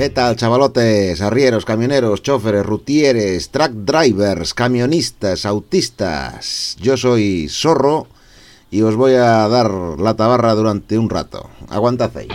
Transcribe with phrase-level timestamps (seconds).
[0.00, 6.74] ¿Qué tal, chavalotes, arrieros, camioneros, choferes, rutieres, track drivers, camionistas, autistas?
[6.80, 8.06] Yo soy Zorro
[8.70, 11.50] y os voy a dar la tabarra durante un rato.
[11.68, 12.28] Aguantad ahí.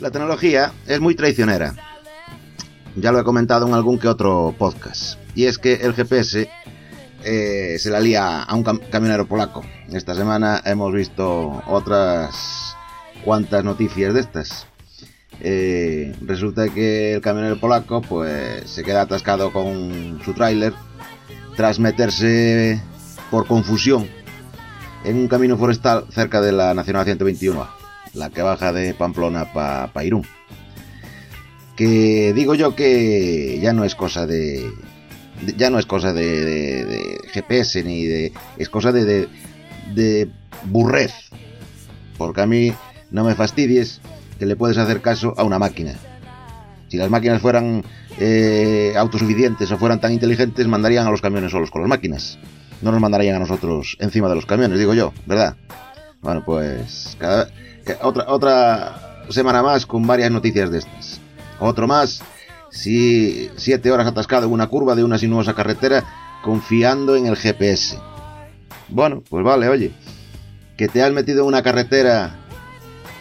[0.00, 1.74] La tecnología es muy traicionera.
[2.96, 5.18] Ya lo he comentado en algún que otro podcast.
[5.34, 6.48] Y es que el GPS
[7.24, 9.62] eh, se la lía a un cam- camionero polaco.
[9.92, 12.74] Esta semana hemos visto otras
[13.24, 14.66] cuantas noticias de estas.
[15.40, 20.72] Resulta que el camionero polaco pues se queda atascado con su tráiler
[21.56, 22.80] tras meterse
[23.30, 24.06] por confusión
[25.04, 27.68] en un camino forestal cerca de la Nacional 121A,
[28.14, 30.26] la que baja de Pamplona para Irún.
[31.76, 34.70] Que digo yo que ya no es cosa de,
[35.56, 39.28] ya no es cosa de, de- GPS ni de es cosa de, de,
[39.94, 40.28] de
[40.64, 41.12] burrez,
[42.18, 42.72] porque a mí
[43.10, 44.00] no me fastidies
[44.40, 45.92] que le puedes hacer caso a una máquina.
[46.88, 47.84] Si las máquinas fueran
[48.18, 52.38] eh, autosuficientes o fueran tan inteligentes, mandarían a los camiones solos con las máquinas.
[52.80, 55.56] No nos mandarían a nosotros encima de los camiones, digo yo, ¿verdad?
[56.22, 57.48] Bueno, pues cada,
[58.02, 61.20] otra semana más con varias noticias de estas.
[61.58, 62.22] Otro más,
[62.70, 66.02] si siete horas atascado en una curva de una sinuosa carretera
[66.42, 67.98] confiando en el GPS.
[68.88, 69.92] Bueno, pues vale, oye,
[70.78, 72.39] que te has metido en una carretera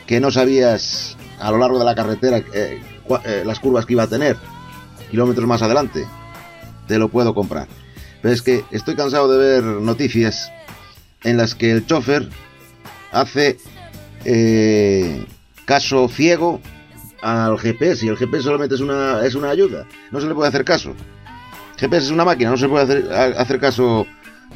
[0.09, 2.81] que no sabías a lo largo de la carretera eh,
[3.25, 4.37] eh, las curvas que iba a tener,
[5.11, 6.03] kilómetros más adelante,
[6.87, 7.67] te lo puedo comprar.
[8.19, 10.51] Pero es que estoy cansado de ver noticias
[11.23, 12.27] en las que el chofer
[13.11, 13.59] hace
[14.25, 15.27] eh,
[15.65, 16.59] caso ciego
[17.21, 20.49] al GPS y el GPS solamente es una, es una ayuda, no se le puede
[20.49, 20.95] hacer caso.
[21.77, 24.07] GPS es una máquina, no se puede hacer, hacer caso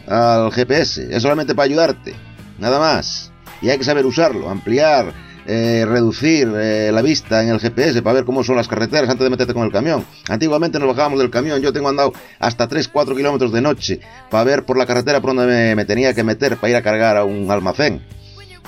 [0.07, 2.15] al GPS, es solamente para ayudarte,
[2.57, 3.31] nada más.
[3.61, 5.13] Y hay que saber usarlo, ampliar,
[5.45, 9.25] eh, reducir eh, la vista en el GPS para ver cómo son las carreteras antes
[9.25, 10.05] de meterte con el camión.
[10.29, 13.99] Antiguamente nos bajábamos del camión, yo tengo andado hasta 3-4 kilómetros de noche
[14.29, 17.17] para ver por la carretera por donde me, tenía que meter para ir a cargar
[17.17, 18.01] a un almacén.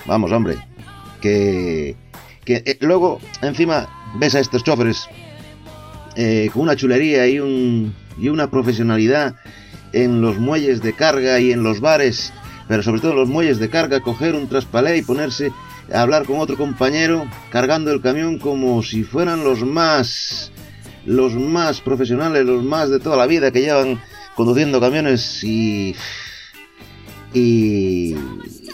[0.05, 0.57] Vamos, hombre,
[1.21, 1.95] que,
[2.43, 5.07] que eh, luego encima ves a estos choferes
[6.53, 9.35] con una chulería y, un, y una profesionalidad
[9.93, 12.33] en los muelles de carga y en los bares,
[12.67, 15.51] pero sobre todo en los muelles de carga, coger un traspalé y ponerse
[15.93, 20.51] hablar con otro compañero cargando el camión como si fueran los más
[21.05, 24.01] los más profesionales, los más de toda la vida que llevan
[24.35, 25.95] conduciendo camiones y
[27.33, 28.15] y,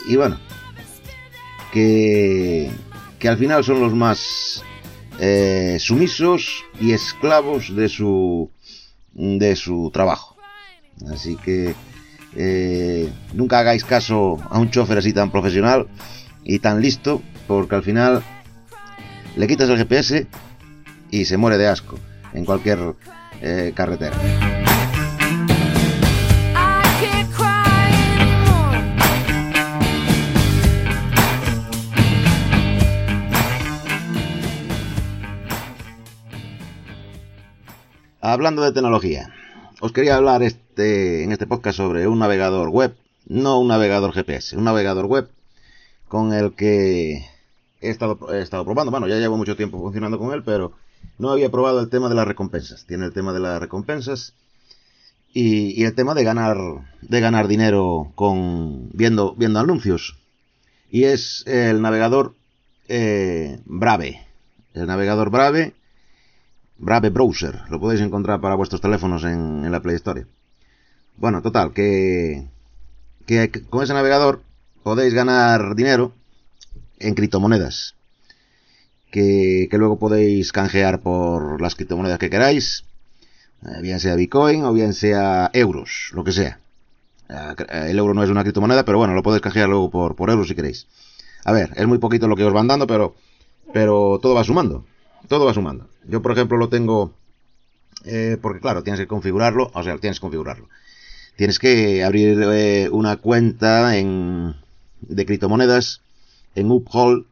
[0.07, 0.39] y bueno
[1.71, 2.71] que
[3.19, 4.63] que al final son los más
[5.19, 8.49] eh, sumisos y esclavos de su
[9.13, 10.37] de su trabajo.
[11.11, 11.75] Así que
[12.35, 15.87] eh, nunca hagáis caso a un chofer así tan profesional
[16.43, 18.23] y tan listo porque al final
[19.35, 20.27] le quitas el GPS
[21.09, 21.99] y se muere de asco
[22.33, 22.95] en cualquier
[23.41, 24.15] eh, carretera.
[38.23, 39.33] Hablando de tecnología,
[39.81, 42.95] os quería hablar este, en este podcast sobre un navegador web,
[43.27, 45.27] no un navegador GPS, un navegador web
[46.11, 47.25] con el que
[47.79, 48.91] he estado, he estado probando.
[48.91, 50.73] Bueno, ya llevo mucho tiempo funcionando con él, pero
[51.17, 52.85] no había probado el tema de las recompensas.
[52.85, 54.33] Tiene el tema de las recompensas
[55.33, 56.57] y, y el tema de ganar,
[57.01, 60.17] de ganar dinero con viendo, viendo anuncios.
[60.89, 62.35] Y es el navegador
[62.89, 64.27] eh, Brave.
[64.73, 65.73] El navegador Brave
[66.77, 67.61] Brave Browser.
[67.69, 70.25] Lo podéis encontrar para vuestros teléfonos en, en la Play Store.
[71.15, 72.49] Bueno, total, que,
[73.25, 74.41] que con ese navegador
[74.83, 76.13] podéis ganar dinero
[76.99, 77.95] en criptomonedas.
[79.11, 82.85] Que, que luego podéis canjear por las criptomonedas que queráis.
[83.65, 86.59] Eh, bien sea Bitcoin o bien sea euros, lo que sea.
[87.29, 90.29] Eh, El euro no es una criptomoneda, pero bueno, lo podéis canjear luego por, por
[90.29, 90.87] euros si queréis.
[91.43, 93.15] A ver, es muy poquito lo que os van dando, pero,
[93.73, 94.85] pero todo va sumando.
[95.27, 95.89] Todo va sumando.
[96.07, 97.13] Yo, por ejemplo, lo tengo...
[98.05, 99.71] eh, porque claro, tienes que configurarlo.
[99.73, 100.69] O sea, tienes que configurarlo.
[101.35, 104.55] Tienes que abrir eh, una cuenta en,
[105.01, 106.01] de criptomonedas
[106.55, 107.25] en Uphold.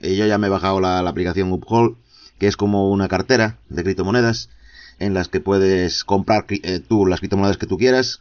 [0.00, 1.96] Y yo ya me he bajado la, aplicación Uphold,
[2.38, 4.50] que es como una cartera de criptomonedas
[4.98, 8.20] en las que puedes comprar eh, tú las criptomonedas que tú quieras,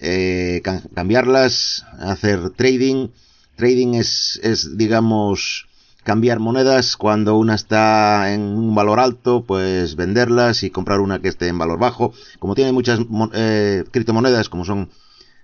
[0.00, 0.62] eh,
[0.94, 3.08] cambiarlas, hacer trading.
[3.56, 5.66] Trading es, es, digamos,
[6.04, 11.28] cambiar monedas cuando una está en un valor alto, pues venderlas y comprar una que
[11.28, 12.12] esté en valor bajo.
[12.38, 14.90] Como tiene muchas mo- eh, criptomonedas, como son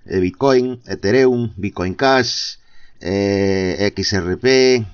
[0.07, 2.57] eh, Bitcoin, Ethereum, Bitcoin Cash,
[3.01, 4.87] eh, XRP,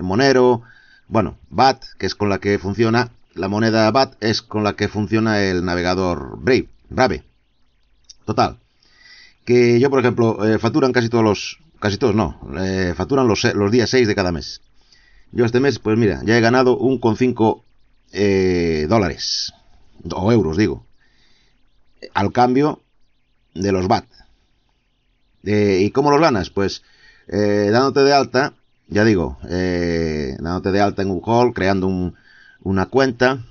[0.00, 0.62] Monero,
[1.08, 4.88] bueno, BAT, que es con la que funciona, la moneda BAT es con la que
[4.88, 7.24] funciona el navegador Brave, Brave.
[8.24, 8.58] Total.
[9.44, 13.42] Que yo, por ejemplo, eh, facturan casi todos los, casi todos no, eh, facturan los,
[13.54, 14.60] los días 6 de cada mes.
[15.32, 17.64] Yo este mes, pues mira, ya he ganado un con 5
[18.12, 19.52] eh, dólares,
[20.12, 20.84] o euros digo,
[22.14, 22.82] al cambio
[23.54, 24.04] de los BAT.
[25.44, 26.50] Eh, ¿Y cómo los ganas?
[26.50, 26.82] Pues
[27.28, 28.54] eh, dándote de alta,
[28.88, 32.14] ya digo, eh, dándote de alta en hall, creando un-
[32.62, 33.44] una cuenta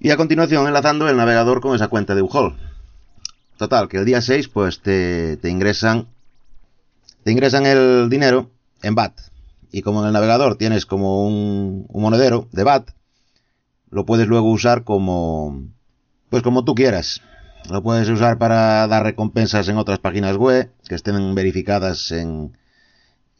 [0.00, 2.56] y a continuación enlazando el navegador con esa cuenta de Uhol.
[3.56, 6.08] Total, que el día 6 pues te, te ingresan
[7.22, 8.50] te ingresan el dinero
[8.82, 9.12] en BAT.
[9.70, 12.90] Y como en el navegador tienes como un, un monedero de BAT,
[13.90, 15.62] lo puedes luego usar como
[16.30, 17.20] pues como tú quieras.
[17.70, 22.56] Lo puedes usar para dar recompensas en otras páginas web que estén verificadas en,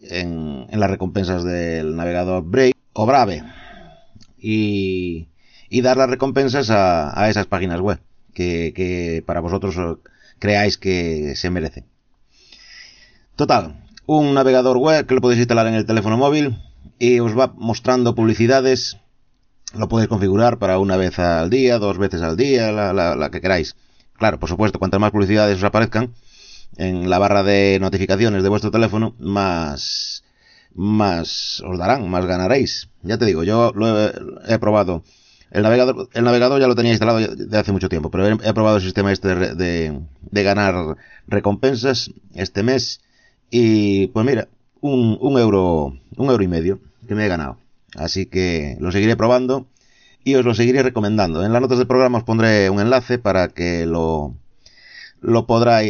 [0.00, 3.42] en, en las recompensas del navegador Brave o Brave.
[4.38, 5.28] Y,
[5.68, 8.00] y dar las recompensas a, a esas páginas web
[8.34, 9.76] que, que para vosotros
[10.38, 11.84] creáis que se merecen.
[13.36, 16.58] Total, un navegador web que lo podéis instalar en el teléfono móvil
[16.98, 18.96] y os va mostrando publicidades.
[19.76, 23.30] Lo podéis configurar para una vez al día, dos veces al día, la, la- la
[23.30, 23.74] que queráis.
[24.22, 26.14] Claro, por supuesto, cuantas más publicidades os aparezcan
[26.76, 30.22] en la barra de notificaciones de vuestro teléfono, más,
[30.76, 32.88] más os darán, más ganaréis.
[33.02, 34.06] Ya te digo, yo lo
[34.46, 35.02] he, probado.
[35.50, 38.76] El navegador, el navegador ya lo tenía instalado de hace mucho tiempo, pero he, probado
[38.76, 40.96] el sistema este de, de, de ganar
[41.26, 43.00] recompensas este mes
[43.50, 44.46] y pues mira,
[44.80, 46.78] un, un euro, un euro y medio
[47.08, 47.58] que me he ganado.
[47.96, 49.66] Así que lo seguiré probando
[50.24, 51.44] y os lo seguiré recomendando.
[51.44, 54.34] En las notas del programa os pondré un enlace para que lo,
[55.20, 55.46] lo,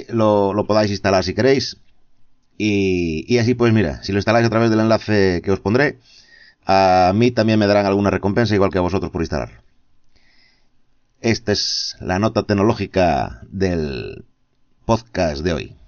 [0.08, 1.78] lo, lo podáis instalar si queréis.
[2.58, 5.98] Y, y así pues mira, si lo instaláis a través del enlace que os pondré,
[6.64, 9.60] a mí también me darán alguna recompensa igual que a vosotros por instalarlo.
[11.20, 14.24] Esta es la nota tecnológica del
[14.84, 15.81] podcast de hoy.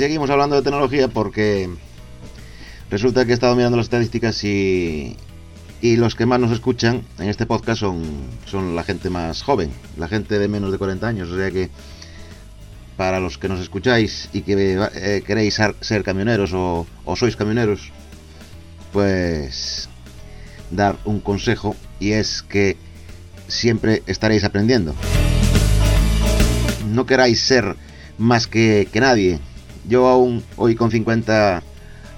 [0.00, 1.68] Seguimos hablando de tecnología porque
[2.90, 5.14] resulta que he estado mirando las estadísticas y,
[5.82, 8.02] y los que más nos escuchan en este podcast son,
[8.46, 11.28] son la gente más joven, la gente de menos de 40 años.
[11.28, 11.68] O sea que
[12.96, 17.36] para los que nos escucháis y que eh, queréis ser, ser camioneros o, o sois
[17.36, 17.92] camioneros,
[18.94, 19.90] pues
[20.70, 22.78] dar un consejo y es que
[23.48, 24.94] siempre estaréis aprendiendo.
[26.88, 27.76] No queráis ser
[28.16, 29.40] más que, que nadie.
[29.90, 31.64] Yo aún hoy con 50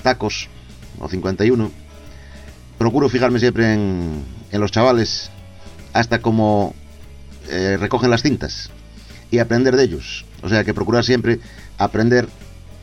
[0.03, 0.49] tacos
[1.01, 1.71] o 51
[2.77, 5.31] procuro fijarme siempre en, los chavales
[5.95, 6.75] hasta como
[7.49, 8.69] eh, recogen las cintas
[9.31, 10.27] y aprender de ellos.
[10.43, 11.41] O sea que procurar siempre
[11.79, 12.29] aprender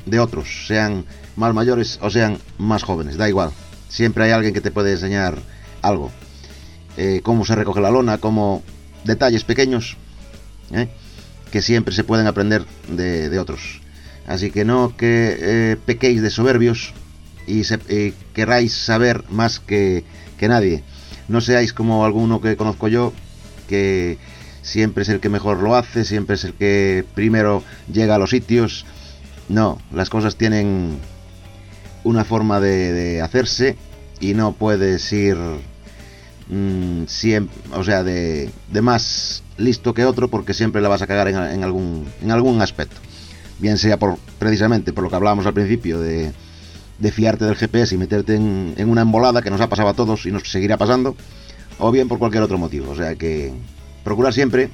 [0.07, 1.05] de otros, sean
[1.35, 3.51] más mayores o sean más jóvenes, da igual.
[3.89, 5.37] Siempre hay alguien que te puede enseñar
[5.83, 6.09] algo.
[6.97, 8.63] Eh, cómo se recoge la lona, cómo
[9.03, 9.97] detalles pequeños
[10.71, 10.89] ¿eh?
[11.51, 13.81] que siempre se pueden aprender de, de otros.
[14.29, 16.93] Así que no que eh, pequéis de soberbios
[17.47, 17.79] y, se,
[18.33, 20.03] queráis saber más que,
[20.37, 20.83] que nadie.
[21.27, 23.11] No seáis como alguno que conozco yo,
[23.67, 24.19] que
[24.61, 28.29] siempre es el que mejor lo hace, siempre es el que primero llega a los
[28.29, 28.85] sitios.
[29.47, 30.99] No, las cosas tienen
[32.03, 33.77] una forma de, hacerse
[34.19, 35.37] y no puedes ir
[36.49, 41.07] mm, siempre, o sea, de, de, más listo que otro porque siempre la vas a
[41.07, 43.08] cagar en, algún, en algún aspecto.
[43.59, 46.31] Bien sea por precisamente por lo que hablábamos al principio de,
[47.11, 50.31] fiarte del GPS y meterte en, una embolada que nos ha pasado a todos y
[50.31, 51.15] nos seguirá pasando,
[51.77, 52.91] o bien por cualquier otro motivo.
[52.91, 53.53] O sea que
[54.03, 54.69] procurar siempre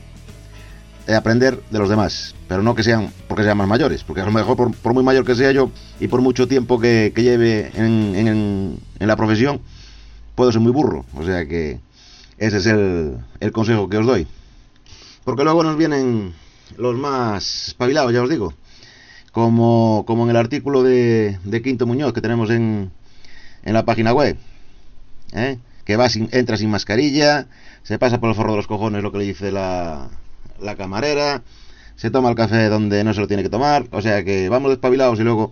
[1.15, 4.31] aprender de los demás, pero no que sean porque sean más mayores, porque a lo
[4.31, 9.15] mejor por, muy mayor que sea yo y por mucho tiempo que, lleve en, la
[9.15, 9.61] profesión,
[10.33, 11.79] puedo ser muy burro, o sea que
[12.39, 14.27] ese es el, el consejo que os doy.
[15.23, 16.33] Porque luego nos vienen
[16.77, 18.53] los más espabilados, ya os digo,
[19.35, 22.89] como, como en el artículo de, de Quinto Muñoz que tenemos en,
[23.65, 24.37] en la página web,
[25.33, 25.57] ¿eh?
[25.83, 27.47] que va sin, entra sin mascarilla,
[27.83, 30.07] se pasa por el forro de los cojones lo que le dice la,
[30.61, 31.41] la camarera,
[31.97, 34.71] se toma el café donde no se lo tiene que tomar, o sea que vamos
[34.71, 35.51] despabilados y luego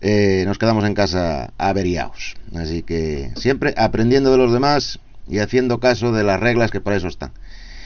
[0.00, 2.34] eh, nos quedamos en casa averiados.
[2.56, 6.96] Así que siempre aprendiendo de los demás y haciendo caso de las reglas que para
[6.96, 7.30] eso están.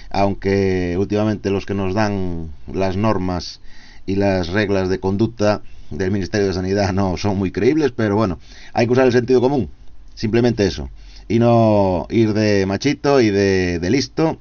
[0.08, 3.60] Aunque últimamente los que nos dan las normas
[4.06, 8.38] y las reglas de conducta del Ministerio de Sanidad no son muy creíbles, pero bueno,
[8.72, 9.70] hay que usar el sentido común,
[10.14, 10.90] simplemente eso,
[11.28, 14.38] y no ir de machito y de, de listo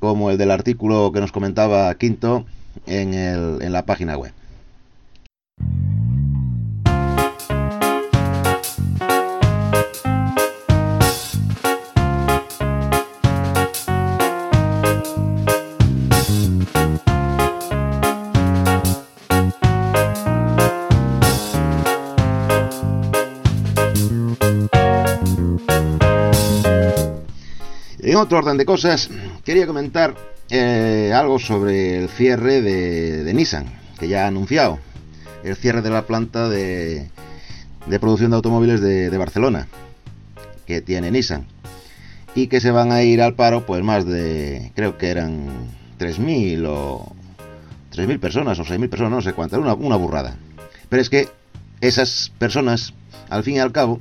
[0.00, 2.44] como el del artículo que nos comentaba Quinto
[2.86, 4.32] en, el, en la página web.
[28.24, 29.10] Otro orden de cosas,
[29.44, 30.14] quería comentar
[30.50, 33.66] eh, algo sobre el cierre de, Nissan,
[33.98, 34.78] que ya ha anunciado
[35.44, 37.08] el cierre de la planta de,
[37.86, 39.68] de producción de automóviles de, de, Barcelona,
[40.66, 41.46] que tiene Nissan,
[42.34, 45.48] y que se van a ir al paro, pues más de, creo que eran
[45.98, 47.14] 3.000 o
[47.92, 50.36] 3.000 personas o 6.000 personas, no sé cuántas, una, una burrada.
[50.88, 51.28] Pero es que
[51.82, 52.94] esas personas,
[53.28, 54.00] al fin y al cabo,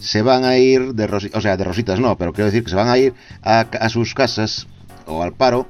[0.00, 2.70] se van a ir de rositas, o sea, de rositas no, pero quiero decir que
[2.70, 4.66] se van a ir a, sus casas
[5.06, 5.68] o al paro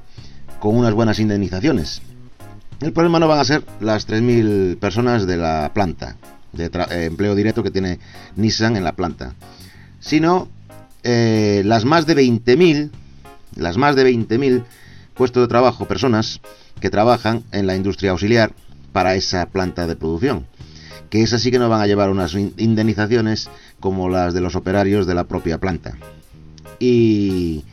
[0.59, 2.01] con unas buenas indemnizaciones.
[2.81, 6.17] El problema no van a ser las 3.000 personas de la planta,
[6.51, 7.99] de eh, empleo directo que tiene
[8.35, 9.35] Nissan en la planta,
[9.99, 10.49] sino
[11.03, 12.91] eh, las más de 20.000,
[13.55, 14.63] las más de 20.000
[15.13, 16.41] puestos de trabajo, personas
[16.79, 18.53] que trabajan en la industria auxiliar
[18.91, 20.45] para esa planta de producción
[21.13, 23.47] que esas sí que no van a llevar unas indemnizaciones
[23.83, 25.97] como las de los operarios de la propia planta.
[26.79, 27.65] Y,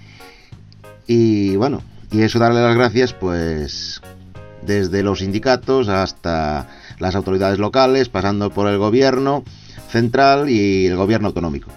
[1.07, 4.01] y bueno, y eso darle las gracias pues
[4.67, 6.67] desde los sindicatos hasta
[6.99, 9.45] las autoridades locales, pasando por el gobierno
[9.89, 11.71] central y el gobierno autonómico.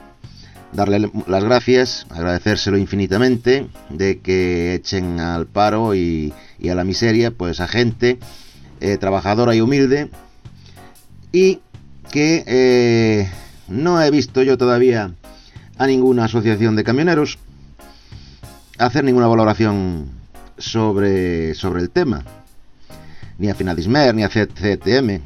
[0.71, 6.33] Darle las gracias, agradecérselo infinitamente de que echen al paro y,
[6.67, 8.17] a la miseria pues a gente
[8.81, 10.09] eh, trabajadora y humilde
[11.31, 11.59] y
[12.11, 13.29] que eh,
[13.67, 15.11] no he visto yo todavía
[15.77, 17.37] a ninguna asociación de camioneros
[18.77, 20.09] hacer ninguna valoración
[20.57, 22.23] sobre, sobre el tema,
[23.37, 25.21] ni a Finadismer, ni a CTM,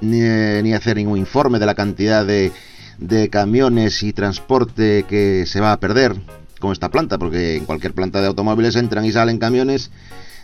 [0.00, 2.52] ni, ni hacer ningún informe de la cantidad de,
[2.98, 6.14] de camiones y transporte que se va a perder
[6.60, 9.90] con esta planta, porque en cualquier planta de automóviles entran y salen camiones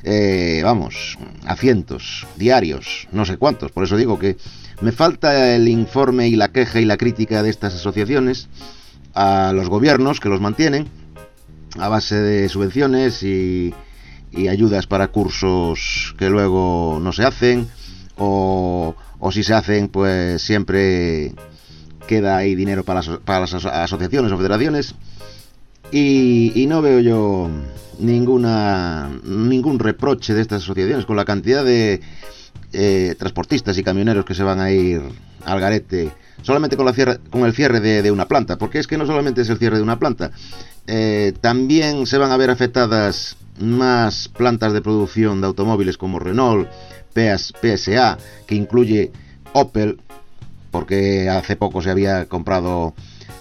[0.02, 3.70] eh, vamos, a cientos, diarios, no sé cuántos.
[3.72, 4.36] Por eso digo que
[4.80, 8.48] me falta el informe y la queja y la crítica de estas asociaciones
[9.14, 10.88] a los gobiernos que los mantienen
[11.78, 13.74] a base de subvenciones y,
[14.32, 17.68] y ayudas para cursos que luego no se hacen
[18.16, 21.34] o, o si se hacen pues siempre
[22.06, 24.94] queda ahí dinero para las, para las asociaciones o federaciones.
[25.92, 27.50] Y, y no veo yo
[27.98, 32.00] ninguna ningún reproche de estas asociaciones con la cantidad de
[32.72, 35.02] eh, transportistas y camioneros que se van a ir
[35.44, 36.10] al garete
[36.42, 39.42] solamente con, la cierre, con el cierre de, una planta, porque es que no solamente
[39.42, 40.30] es el cierre de una planta,
[40.86, 46.68] eh, también se van a ver afectadas más plantas de producción de automóviles como Renault,
[47.12, 49.10] PS, PSA, que incluye
[49.52, 50.00] Opel,
[50.70, 52.94] porque hace poco se había comprado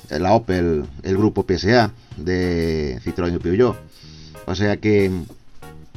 [0.09, 3.77] la Opel, el grupo PSA de Citroën y Peugeot.
[4.47, 5.11] O sea que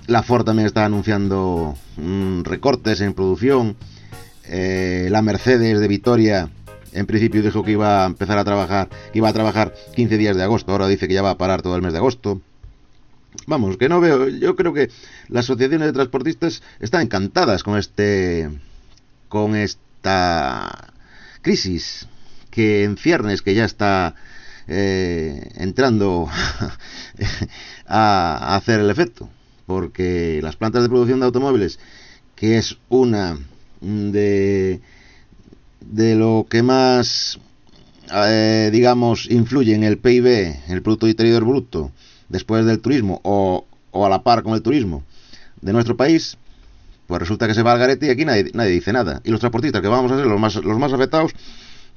[0.06, 3.76] la Ford también está anunciando mmm, recortes en producción.
[4.44, 6.50] Eh, la Mercedes de Vitoria
[6.92, 10.42] en principio dijo que iba a empezar a trabajar, iba a trabajar 15 días de
[10.42, 12.40] agosto, ahora dice que ya va a parar todo el mes de agosto.
[13.46, 14.90] Vamos, que no veo, yo creo que
[15.28, 18.50] las asociaciones de transportistas están encantadas con este
[19.28, 20.92] con esta
[21.40, 22.08] crisis
[22.50, 24.14] que en ciernes que ya está
[24.68, 26.28] eh, entrando
[27.86, 29.30] a hacer el efecto
[29.72, 31.78] porque las plantas de producción de automóviles,
[32.36, 33.38] que es una
[33.80, 34.82] de,
[35.80, 37.38] de lo que más,
[38.12, 41.90] eh, digamos, influye en el PIB, el Producto Interior Bruto,
[42.28, 45.04] después del turismo o, o, a la par con el turismo
[45.62, 46.36] de nuestro país,
[47.06, 49.22] pues resulta que se va al garete y aquí nadie, nadie dice nada.
[49.24, 51.32] Y los transportistas, que vamos a ser los más, los más afectados,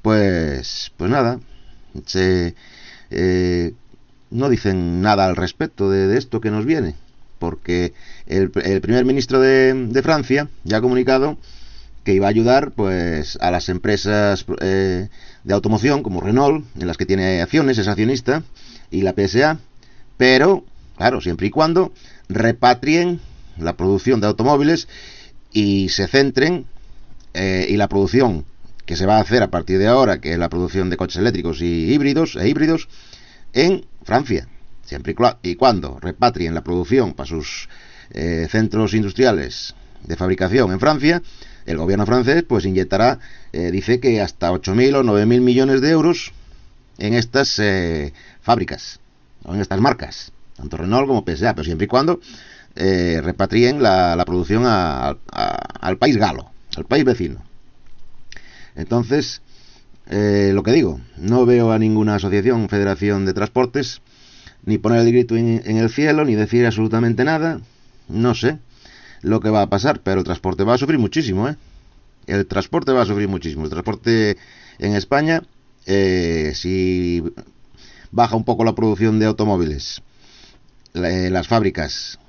[0.02, 1.42] pues, pues nada,
[2.06, 2.56] se,
[3.10, 3.74] eh,
[4.32, 6.96] no dicen nada al respecto de, esto que nos viene.
[7.46, 7.94] Porque
[8.26, 11.38] el, primer ministro de, de, Francia ya ha comunicado
[12.04, 15.10] que iba a ayudar pues a las empresas eh,
[15.44, 18.42] de automoción como Renault, en las que tiene acciones, es accionista,
[18.90, 19.60] y la PSA,
[20.18, 20.66] pero,
[20.98, 21.94] claro, siempre y cuando
[22.28, 23.20] repatrien
[23.60, 24.88] la producción de automóviles
[25.52, 26.66] y se centren
[27.36, 28.44] eh, y la producción
[28.88, 31.18] que se va a hacer a partir de ahora, que es la producción de coches
[31.18, 32.90] eléctricos y híbridos e híbridos,
[33.54, 34.48] en Francia,
[34.86, 37.68] siempre y, cuando repatrien la producción para sus
[38.12, 41.22] eh, centros industriales de fabricación en Francia,
[41.66, 43.20] el gobierno francés pues inyectará,
[43.52, 46.32] eh, dice que hasta 8.000 o 9.000 millones de euros
[46.98, 49.00] en estas eh, fábricas,
[49.44, 52.20] o en estas marcas, tanto Renault como PSA, pero siempre y cuando
[52.76, 55.18] eh, repatrien la, producción a,
[55.82, 57.44] al país galo, al país vecino.
[58.76, 59.42] Entonces,
[60.08, 64.02] eh, lo que digo, no veo a ninguna asociación, federación de transportes,
[64.66, 67.62] ni poner el grito en, en, el cielo, ni decir absolutamente nada.
[68.08, 68.60] No sé
[69.22, 71.56] lo que va a pasar, pero el transporte va a sufrir muchísimo, ¿eh?
[72.28, 73.64] El transporte va a sufrir muchísimo.
[73.64, 74.38] El transporte
[74.80, 75.44] en España,
[75.86, 77.24] eh, si
[78.12, 80.02] baja un poco la producción de automóviles,
[80.94, 82.20] la, las fábricas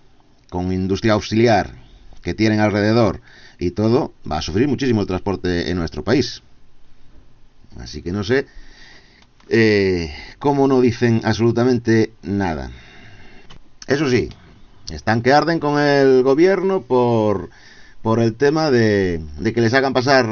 [0.51, 1.75] con industria auxiliar
[2.23, 3.21] que tienen alrededor
[3.59, 6.43] y todo, va a sufrir muchísimo el transporte en nuestro país.
[7.79, 8.47] Así que no sé
[9.49, 12.71] eh, cómo no dicen absolutamente nada.
[13.87, 14.31] Eso sí,
[14.91, 17.51] están que arden con el gobierno por,
[18.03, 20.27] por el tema de, de que les hagan pasar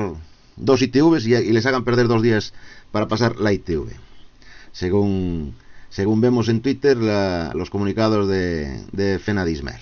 [0.57, 2.53] dos ITVs y, les hagan perder dos días
[2.93, 3.89] para pasar la ITV.
[4.73, 5.55] Según,
[5.89, 9.81] según vemos en Twitter los comunicados de, de Fenadismer.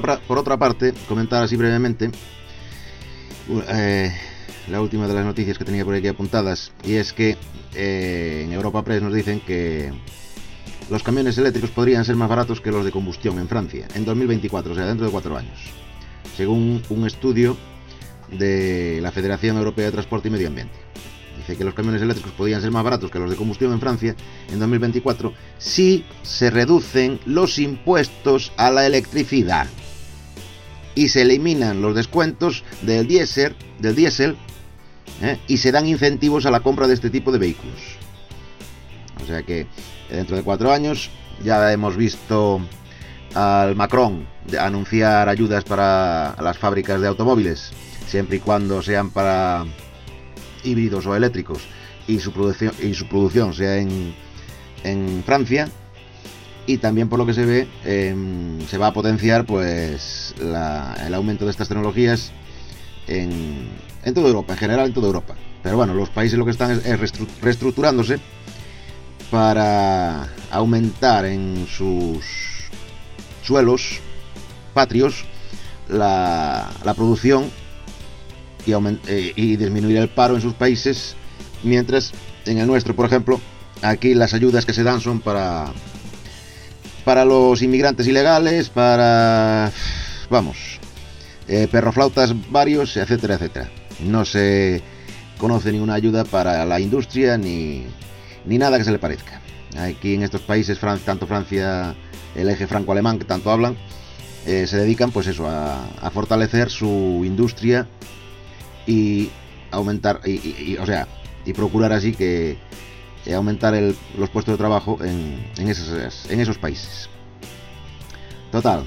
[0.00, 2.10] Por otra parte, comentar así brevemente
[3.68, 4.12] eh,
[4.68, 7.36] la última de las noticias que tenía por aquí apuntadas, y es que
[7.74, 9.92] eh, en Europa Press nos dicen que
[10.90, 14.72] los camiones eléctricos podrían ser más baratos que los de combustión en Francia en 2024,
[14.72, 15.58] o sea, dentro de cuatro años,
[16.36, 17.56] según un estudio
[18.30, 20.78] de la Federación Europea de Transporte y Medio Ambiente.
[21.36, 24.14] Dice que los camiones eléctricos podrían ser más baratos que los de combustión en Francia
[24.50, 29.66] en 2024 si se reducen los impuestos a la electricidad
[30.94, 34.36] y se eliminan los descuentos del diésel, del diésel
[35.22, 35.38] ¿eh?
[35.48, 37.80] y se dan incentivos a la compra de este tipo de vehículos.
[39.22, 39.66] O sea que
[40.10, 41.10] dentro de cuatro años
[41.42, 42.60] ya hemos visto
[43.34, 44.26] al Macron
[44.58, 47.70] anunciar ayudas para las fábricas de automóviles,
[48.06, 49.64] siempre y cuando sean para
[50.64, 51.62] híbridos o eléctricos
[52.06, 54.14] y su producción, y su producción sea en,
[54.84, 55.68] en Francia
[56.66, 58.14] y también por lo que se ve eh,
[58.68, 62.32] se va a potenciar pues el aumento de estas tecnologías
[63.06, 63.68] en,
[64.04, 65.34] en, toda Europa, en general en toda Europa.
[65.62, 68.18] Pero bueno, los países lo que están es, es reestructurándose
[69.30, 72.24] para aumentar en sus
[73.42, 74.00] suelos
[74.74, 75.24] patrios
[75.88, 77.50] la, la producción
[78.66, 81.16] y, eh, y disminuir el paro en sus países,
[81.62, 82.12] mientras
[82.46, 83.40] en el nuestro, por ejemplo,
[83.82, 85.72] aquí las ayudas que se dan son para
[87.04, 89.70] para los inmigrantes ilegales, para
[90.30, 90.78] vamos,
[91.48, 93.70] eh, perroflautas varios, etcétera, etcétera.
[94.00, 94.82] No se
[95.38, 97.84] conoce ninguna ayuda para la industria ni,
[98.44, 99.40] ni nada que se le parezca.
[99.78, 101.94] Aquí en estos países, tanto Francia,
[102.34, 103.76] el eje franco-alemán que tanto hablan,
[104.46, 107.86] eh, se dedican pues eso, a, a fortalecer su industria
[108.86, 109.30] y
[109.70, 111.06] aumentar, y, o sea,
[111.46, 112.58] y procurar así que
[113.26, 117.08] eh, aumentar el, los puestos de trabajo en, esos países.
[118.50, 118.84] Total,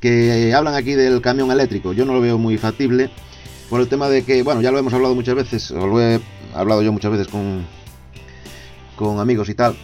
[0.00, 3.10] que hablan aquí del camión eléctrico, yo no lo veo muy factible
[3.68, 6.20] por el tema de que, bueno, ya lo hemos hablado muchas veces, o lo he
[6.54, 7.66] hablado yo muchas veces con,
[8.94, 9.76] con amigos y tal.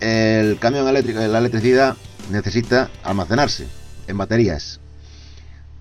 [0.00, 1.96] El camión eléctrico, la electricidad
[2.30, 3.66] necesita almacenarse
[4.06, 4.80] en baterías.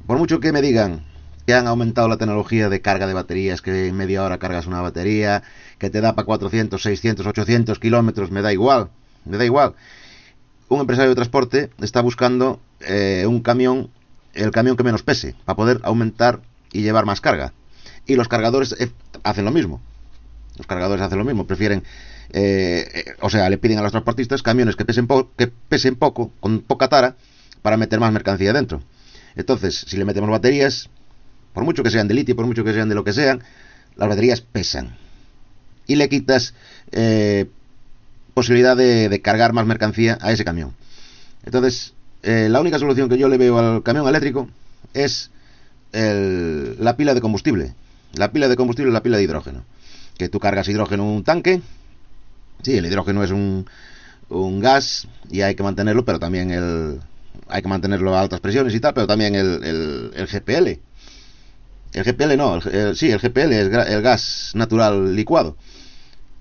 [0.05, 1.05] Por mucho que me digan
[1.47, 4.81] que han aumentado la tecnología de carga de baterías, que en media hora cargas una
[4.81, 5.43] batería,
[5.77, 8.89] que te da para 400, 600, 800 kilómetros, me da igual,
[9.23, 9.73] me da igual.
[10.67, 13.89] un empresario de transporte está buscando eh, un camión,
[14.33, 16.41] el camión que menos pese, para poder aumentar
[16.73, 17.53] y llevar más carga.
[18.05, 18.91] Y los cargadores eh,
[19.23, 19.81] hacen lo mismo.
[20.57, 21.81] Los cargadores hacen lo mismo, prefieren,
[22.33, 25.07] eh, o sea, le piden a los transportistas camiones que pesen,
[25.37, 27.15] que pesen poco, con poca tara,
[27.61, 28.83] para meter más mercancía dentro.
[29.37, 30.89] Entonces, si le metemos baterías,
[31.57, 33.41] por mucho que sean de litio, por mucho que sean de lo que sean,
[33.95, 34.95] las baterías pesan.
[35.87, 36.53] Y le quitas
[36.91, 37.47] eh,
[38.35, 40.75] posibilidad de, cargar más mercancía a ese camión.
[41.45, 44.47] Entonces, eh, la única solución que yo le veo al camión eléctrico
[44.93, 45.31] es
[45.93, 47.73] el- la pila de combustible.
[48.13, 49.65] La pila de combustible es la pila de hidrógeno.
[50.19, 51.63] Que tú cargas hidrógeno en un tanque.
[52.61, 53.65] Sí, el hidrógeno es un,
[54.29, 56.99] un gas y hay que mantenerlo, pero también el,
[57.47, 60.79] hay que mantenerlo a altas presiones y tal, pero también el, el, el GPL.
[61.93, 65.55] El GPL no, el, sí, el GPL es el gas natural licuado.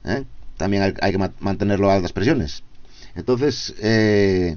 [0.05, 0.25] ¿eh?
[0.57, 2.63] También hay, hay que ma- mantenerlo a altas presiones.
[3.15, 4.57] Entonces, eh,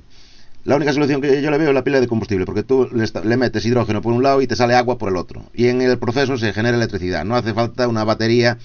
[0.66, 2.90] la única solución que yo le veo es la pila de combustible, porque tú
[3.24, 5.44] le, metes hidrógeno por un lado y te sale agua por el otro.
[5.54, 7.26] Y en el proceso se genera electricidad.
[7.26, 8.58] No hace falta una batería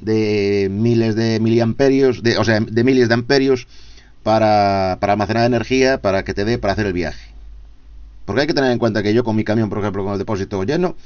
[0.00, 3.66] de miles de miliamperios, de, o sea, de miles de amperios
[4.22, 7.32] para almacenar energía para que te dé para hacer el viaje.
[8.24, 10.18] Porque hay que tener en cuenta que yo con mi camión, por ejemplo, con el
[10.18, 10.96] depósito lleno,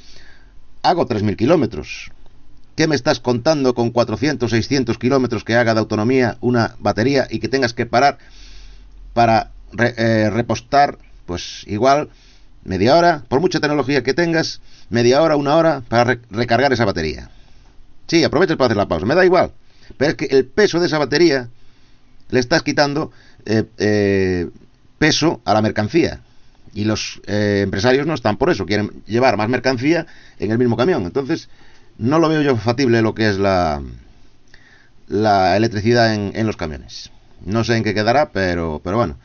[0.89, 2.11] hago 3.000 kilómetros.
[2.77, 7.39] ¿Qué me estás contando con 400, 600 kilómetros que haga de autonomía una batería y
[7.39, 8.19] que tengas que parar
[9.15, 10.99] para re- eh, repostar?
[11.25, 12.11] Pues igual,
[12.65, 16.85] media hora, por mucha tecnología que tengas, media hora, una hora para re- recargar esa
[16.85, 17.31] batería.
[18.07, 19.53] Sí, aprovechas para hacer la pausa, me da igual.
[19.97, 21.49] Pero es que el peso de esa batería
[22.29, 23.11] le estás quitando
[23.47, 24.49] eh, eh,
[24.99, 26.21] peso a la mercancía.
[26.77, 30.07] Y los eh, empresarios no están por eso, quieren llevar más mercancía
[30.39, 31.05] en el mismo camión.
[31.05, 31.49] Entonces,
[31.97, 33.81] no lo veo yo factible lo que es la,
[35.09, 37.11] la electricidad en, en los camiones.
[37.47, 39.17] No sé en qué quedará, pero, pero bueno.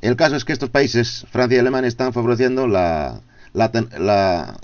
[0.00, 3.20] El caso es que estos países, Francia y Alemania, están favoreciendo la,
[3.54, 4.56] la, la,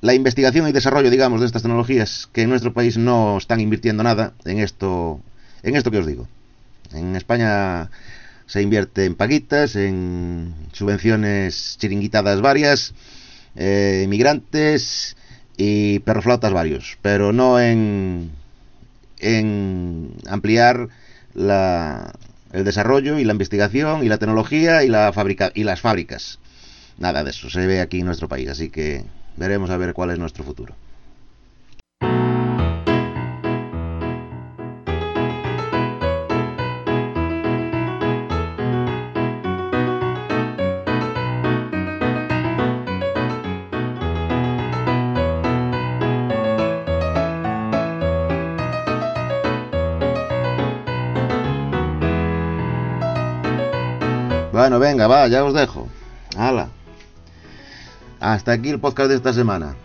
[0.00, 4.02] la investigación y desarrollo, digamos, de estas tecnologías que en nuestro país no están invirtiendo
[4.02, 5.20] nada en esto,
[5.62, 6.26] en esto que os digo.
[6.94, 7.90] En España
[8.50, 12.94] se invierte en paguitas, en subvenciones chiringuitadas varias,
[13.54, 15.16] eh, inmigrantes
[15.56, 18.32] y perroflautas varios, pero no en,
[19.20, 20.88] en ampliar
[21.32, 22.12] la,
[22.52, 26.40] el desarrollo y la investigación y la tecnología y, la fabrica, y las fábricas.
[26.98, 29.04] Nada de eso se ve aquí en nuestro país, así que
[29.36, 30.74] veremos a ver cuál es nuestro futuro.
[55.08, 55.88] Venga, ya os dejo.
[56.36, 56.68] Hala.
[58.20, 59.76] Hasta aquí el podcast de esta semana.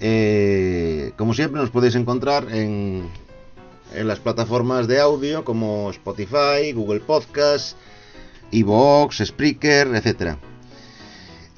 [0.00, 3.08] Eh, como siempre nos podéis encontrar en,
[3.94, 7.76] en las plataformas de audio como Spotify, Google Podcast,
[8.50, 10.38] Evox, Spreaker, etcétera.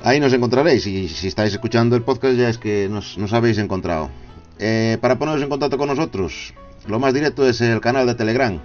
[0.04, 3.58] Ahí nos encontraréis y si estáis escuchando el podcast ya es que nos, nos habéis
[3.58, 4.10] encontrado.
[4.58, 6.52] Eh, para poneros en contacto con nosotros,
[6.88, 8.60] lo más directo es el canal de Telegram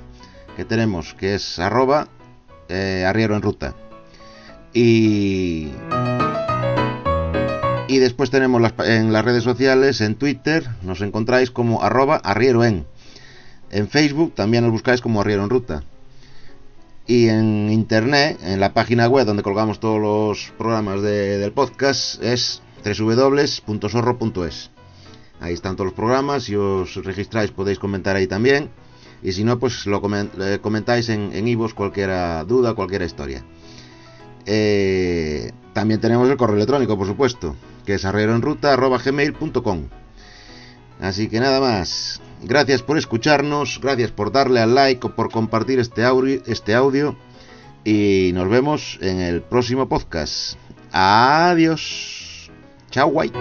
[0.55, 2.07] que tenemos, que es arroba
[2.69, 3.75] eh, arriero en ruta.
[4.73, 5.69] Y,
[7.87, 12.63] y después tenemos las, en las redes sociales, en Twitter, nos encontráis como arroba arriero
[12.63, 12.85] en.
[13.89, 15.83] Facebook también nos buscáis como arriero en ruta.
[17.05, 22.21] Y en internet, en la página web donde colgamos todos los programas de- del podcast,
[22.21, 24.71] es www.sorro.es.
[25.39, 28.69] Ahí están todos los programas, si os registráis podéis comentar ahí también.
[29.23, 30.01] Y si no, pues lo
[30.39, 32.09] eh, comentáis en, en cualquier
[32.45, 33.43] duda, cualquier historia.
[34.45, 39.89] Eh, también tenemos el correo electrónico, por supuesto, que es arrieroenruta.gmail.com.
[40.99, 42.21] Así que nada más.
[42.43, 47.17] Gracias por escucharnos, gracias por darle al like o por compartir este audio, este audio.
[47.83, 50.57] Y nos vemos en el próximo podcast.
[50.91, 52.51] Adiós.
[52.91, 53.31] Chao, guay.